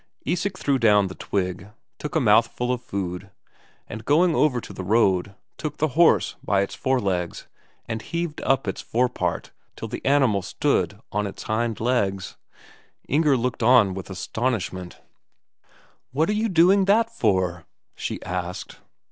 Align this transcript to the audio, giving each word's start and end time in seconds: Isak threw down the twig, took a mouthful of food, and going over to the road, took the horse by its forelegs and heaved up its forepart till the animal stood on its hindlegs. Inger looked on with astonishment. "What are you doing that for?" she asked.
Isak 0.25 0.57
threw 0.57 0.79
down 0.79 1.09
the 1.09 1.13
twig, 1.13 1.67
took 1.99 2.15
a 2.15 2.19
mouthful 2.19 2.73
of 2.73 2.81
food, 2.81 3.29
and 3.87 4.03
going 4.03 4.33
over 4.33 4.59
to 4.59 4.73
the 4.73 4.83
road, 4.83 5.35
took 5.57 5.77
the 5.77 5.89
horse 5.89 6.33
by 6.43 6.61
its 6.61 6.73
forelegs 6.73 7.45
and 7.87 8.01
heaved 8.01 8.41
up 8.41 8.67
its 8.67 8.81
forepart 8.81 9.51
till 9.75 9.87
the 9.87 10.03
animal 10.03 10.41
stood 10.41 10.99
on 11.11 11.27
its 11.27 11.43
hindlegs. 11.43 12.35
Inger 13.07 13.37
looked 13.37 13.61
on 13.61 13.93
with 13.93 14.09
astonishment. 14.09 14.99
"What 16.11 16.31
are 16.31 16.33
you 16.33 16.49
doing 16.49 16.85
that 16.85 17.11
for?" 17.11 17.65
she 17.95 18.19
asked. 18.23 18.79